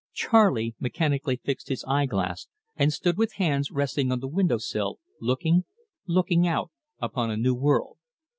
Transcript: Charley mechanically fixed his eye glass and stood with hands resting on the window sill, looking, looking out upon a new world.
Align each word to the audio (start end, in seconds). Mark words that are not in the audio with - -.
Charley 0.13 0.73
mechanically 0.79 1.35
fixed 1.43 1.69
his 1.69 1.83
eye 1.87 2.07
glass 2.07 2.47
and 2.75 2.91
stood 2.91 3.19
with 3.19 3.33
hands 3.33 3.69
resting 3.69 4.11
on 4.11 4.19
the 4.19 4.27
window 4.27 4.57
sill, 4.57 4.97
looking, 5.19 5.65
looking 6.07 6.47
out 6.47 6.71
upon 6.99 7.29
a 7.29 7.37
new 7.37 7.53
world. 7.53 7.99